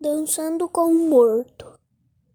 dançando 0.00 0.66
com 0.66 0.86
o 0.86 1.10
morto. 1.10 1.78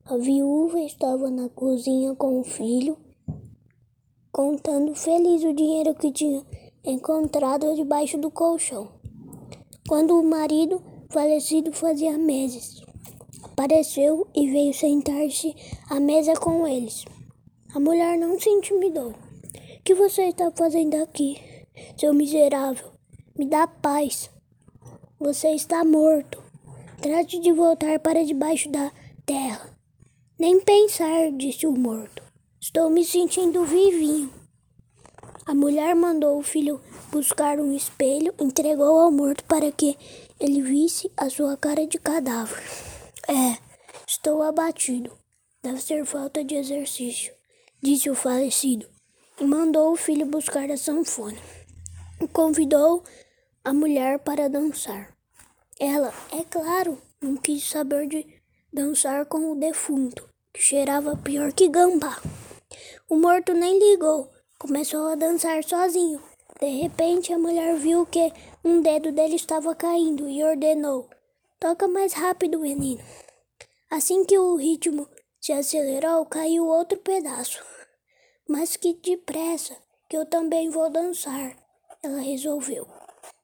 A 0.05 0.15
viúva 0.17 0.79
estava 0.81 1.31
na 1.31 1.49
cozinha 1.49 2.13
com 2.13 2.39
o 2.39 2.43
filho, 2.43 2.95
contando 4.31 4.93
feliz 4.93 5.43
o 5.43 5.51
dinheiro 5.51 5.95
que 5.95 6.11
tinha 6.11 6.45
encontrado 6.83 7.73
debaixo 7.73 8.19
do 8.19 8.29
colchão. 8.29 8.91
Quando 9.87 10.11
o 10.11 10.23
marido 10.23 10.79
falecido 11.09 11.71
fazia 11.71 12.19
meses, 12.19 12.83
apareceu 13.43 14.27
e 14.35 14.47
veio 14.47 14.71
sentar-se 14.71 15.55
à 15.89 15.99
mesa 15.99 16.35
com 16.35 16.67
eles. 16.67 17.03
A 17.73 17.79
mulher 17.79 18.15
não 18.15 18.39
se 18.39 18.47
intimidou. 18.47 19.09
O 19.09 19.15
que 19.83 19.95
você 19.95 20.25
está 20.27 20.51
fazendo 20.51 21.01
aqui, 21.01 21.41
seu 21.97 22.13
miserável? 22.13 22.91
Me 23.35 23.47
dá 23.47 23.65
paz. 23.65 24.29
Você 25.19 25.49
está 25.49 25.83
morto. 25.83 26.44
Trate 27.05 27.37
de 27.39 27.51
voltar 27.51 27.99
para 27.99 28.25
debaixo 28.25 28.67
da 28.67 28.91
terra. 29.27 29.77
Nem 30.39 30.59
pensar, 30.59 31.31
disse 31.37 31.67
o 31.67 31.71
morto. 31.71 32.23
Estou 32.59 32.89
me 32.89 33.05
sentindo 33.05 33.63
vivinho. 33.63 34.33
A 35.45 35.53
mulher 35.53 35.93
mandou 35.93 36.39
o 36.39 36.41
filho 36.41 36.81
buscar 37.11 37.59
um 37.59 37.71
espelho, 37.71 38.33
entregou 38.39 39.01
ao 39.01 39.11
morto 39.11 39.43
para 39.43 39.71
que 39.71 39.95
ele 40.39 40.63
visse 40.63 41.11
a 41.15 41.29
sua 41.29 41.55
cara 41.55 41.85
de 41.85 41.99
cadáver. 41.99 42.63
É, 43.27 43.55
estou 44.07 44.41
abatido. 44.41 45.15
Deve 45.61 45.79
ser 45.79 46.07
falta 46.07 46.43
de 46.43 46.55
exercício, 46.55 47.31
disse 47.83 48.09
o 48.09 48.15
falecido, 48.15 48.87
e 49.39 49.45
mandou 49.45 49.91
o 49.91 49.95
filho 49.95 50.25
buscar 50.25 50.71
a 50.71 50.75
sanfona. 50.75 51.37
Convidou 52.33 53.03
a 53.63 53.71
mulher 53.71 54.17
para 54.17 54.49
dançar. 54.49 55.14
Ela, 55.79 56.13
é 56.31 56.41
claro, 56.43 57.01
não 57.21 57.35
quis 57.35 57.67
saber 57.67 58.07
de 58.07 58.25
dançar 58.71 59.25
com 59.25 59.51
o 59.51 59.59
defunto, 59.59 60.29
que 60.53 60.61
cheirava 60.61 61.17
pior 61.17 61.51
que 61.51 61.67
gambá. 61.67 62.17
O 63.09 63.17
morto 63.17 63.53
nem 63.53 63.77
ligou, 63.77 64.31
começou 64.57 65.07
a 65.09 65.15
dançar 65.15 65.61
sozinho. 65.65 66.23
De 66.61 66.67
repente, 66.67 67.33
a 67.33 67.37
mulher 67.37 67.75
viu 67.75 68.05
que 68.05 68.31
um 68.63 68.81
dedo 68.81 69.11
dele 69.11 69.35
estava 69.35 69.75
caindo 69.75 70.29
e 70.29 70.41
ordenou: 70.41 71.09
Toca 71.59 71.89
mais 71.89 72.13
rápido, 72.13 72.59
menino. 72.59 73.03
Assim 73.91 74.23
que 74.23 74.39
o 74.39 74.55
ritmo 74.55 75.09
se 75.41 75.51
acelerou, 75.51 76.25
caiu 76.25 76.65
outro 76.67 76.97
pedaço. 76.99 77.61
Mas 78.47 78.77
que 78.77 78.93
depressa, 78.93 79.75
que 80.07 80.15
eu 80.15 80.25
também 80.25 80.69
vou 80.69 80.89
dançar, 80.89 81.53
ela 82.01 82.21
resolveu. 82.21 82.87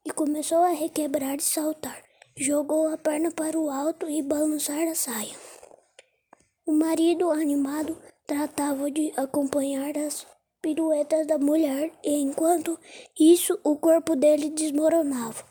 E 0.06 0.12
começou 0.12 0.60
a 0.60 0.70
requebrar 0.70 1.36
e 1.36 1.44
saltar. 1.44 2.11
Jogou 2.42 2.88
a 2.92 2.98
perna 2.98 3.30
para 3.30 3.56
o 3.56 3.70
alto 3.70 4.10
e 4.10 4.20
balançar 4.24 4.88
a 4.88 4.96
saia. 4.96 5.36
O 6.66 6.74
marido, 6.74 7.30
animado, 7.30 7.96
tratava 8.26 8.90
de 8.90 9.14
acompanhar 9.16 9.96
as 9.96 10.26
piruetas 10.60 11.28
da 11.28 11.38
mulher 11.38 11.92
e, 12.04 12.16
enquanto 12.16 12.80
isso, 13.20 13.60
o 13.64 13.76
corpo 13.78 14.16
dele 14.16 14.50
desmoronava, 14.50 15.46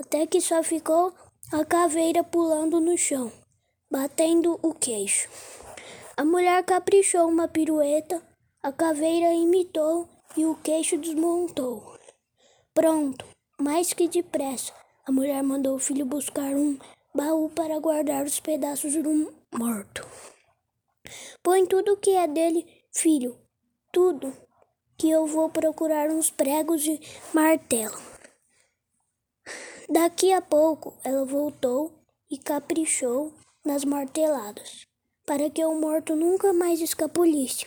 até 0.00 0.26
que 0.26 0.40
só 0.40 0.64
ficou 0.64 1.12
a 1.52 1.64
caveira 1.64 2.24
pulando 2.24 2.80
no 2.80 2.98
chão, 2.98 3.30
batendo 3.88 4.58
o 4.64 4.74
queixo. 4.74 5.28
A 6.16 6.24
mulher 6.24 6.64
caprichou 6.64 7.28
uma 7.28 7.46
pirueta, 7.46 8.20
a 8.60 8.72
caveira 8.72 9.32
imitou 9.32 10.08
e 10.36 10.44
o 10.44 10.56
queixo 10.56 10.98
desmontou. 10.98 11.96
Pronto, 12.74 13.24
mais 13.60 13.92
que 13.92 14.08
depressa, 14.08 14.81
a 15.04 15.10
mulher 15.10 15.42
mandou 15.42 15.74
o 15.74 15.80
filho 15.80 16.06
buscar 16.06 16.54
um 16.54 16.78
baú 17.14 17.50
para 17.50 17.78
guardar 17.80 18.24
os 18.24 18.38
pedaços 18.38 18.94
do 18.94 19.34
morto. 19.52 20.06
Põe 21.42 21.66
tudo 21.66 21.96
que 21.96 22.10
é 22.10 22.26
dele, 22.28 22.66
filho, 22.92 23.36
tudo, 23.92 24.32
que 24.96 25.10
eu 25.10 25.26
vou 25.26 25.50
procurar 25.50 26.08
uns 26.08 26.30
pregos 26.30 26.86
e 26.86 27.00
martelo. 27.34 28.00
Daqui 29.88 30.32
a 30.32 30.40
pouco 30.40 30.96
ela 31.04 31.24
voltou 31.24 31.92
e 32.30 32.38
caprichou 32.38 33.34
nas 33.64 33.84
marteladas, 33.84 34.86
para 35.26 35.50
que 35.50 35.64
o 35.64 35.74
morto 35.74 36.14
nunca 36.14 36.52
mais 36.52 36.80
escapulisse. 36.80 37.66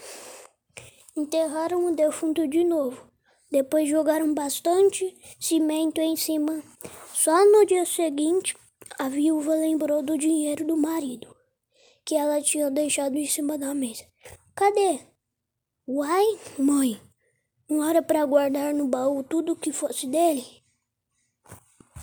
Enterraram 1.15 1.85
o 1.85 1.95
defunto 1.95 2.47
de 2.47 2.63
novo. 2.63 3.14
Depois 3.51 3.87
jogaram 3.87 4.33
bastante 4.33 5.15
cimento 5.39 5.99
em 6.01 6.15
cima 6.15 6.63
só 7.13 7.45
no 7.45 7.65
dia 7.65 7.85
seguinte, 7.85 8.55
a 8.99 9.07
viúva 9.07 9.55
lembrou 9.55 10.03
do 10.03 10.17
dinheiro 10.17 10.65
do 10.65 10.77
marido, 10.77 11.35
que 12.05 12.15
ela 12.15 12.41
tinha 12.41 12.69
deixado 12.69 13.17
em 13.17 13.25
cima 13.25 13.57
da 13.57 13.73
mesa. 13.73 14.05
Cadê? 14.55 14.99
Uai, 15.87 16.25
mãe, 16.57 16.99
não 17.69 17.87
era 17.87 18.01
para 18.01 18.25
guardar 18.25 18.73
no 18.73 18.87
baú 18.87 19.23
tudo 19.23 19.55
que 19.55 19.71
fosse 19.71 20.07
dele? 20.07 20.64